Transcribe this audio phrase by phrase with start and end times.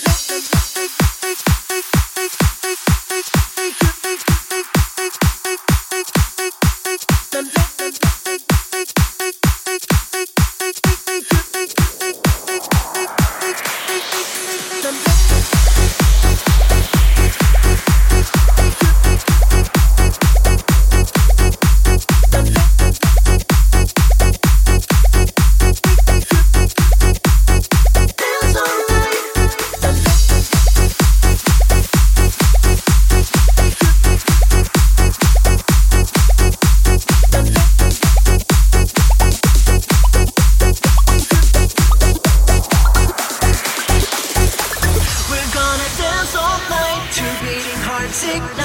[0.00, 1.61] time.
[48.22, 48.61] sick.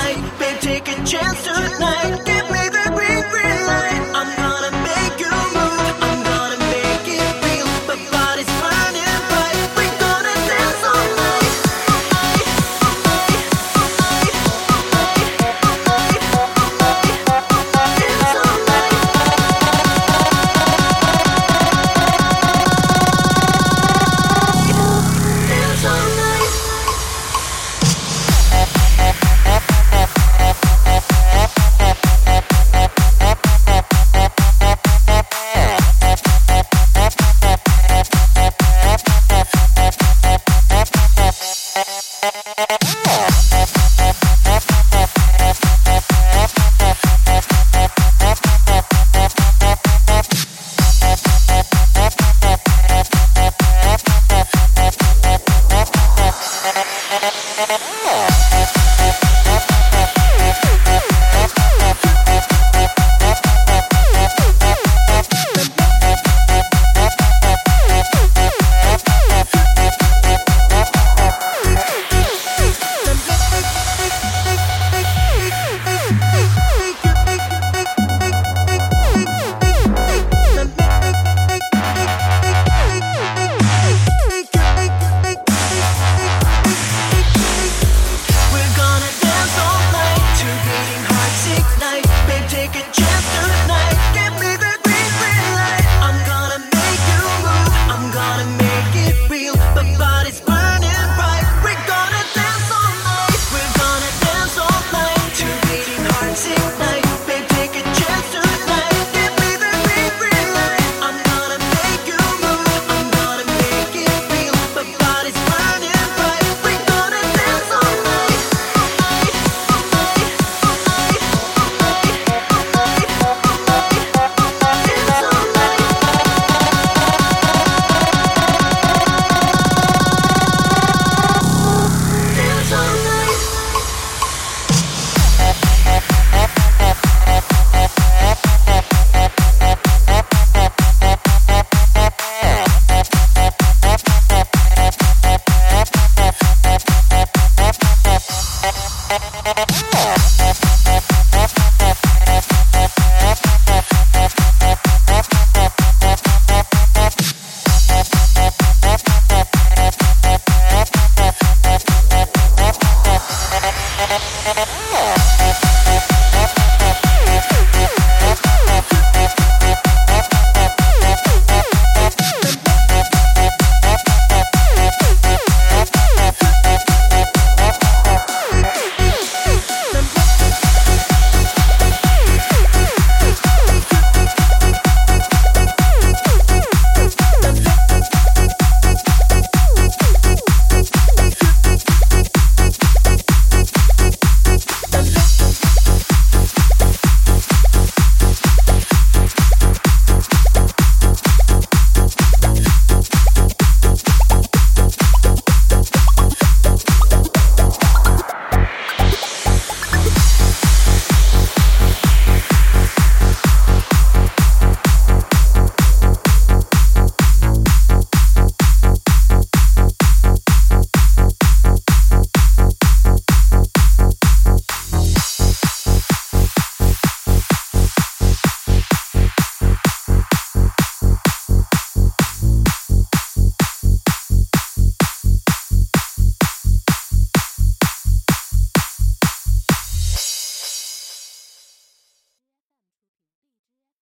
[149.09, 150.87] Yeah.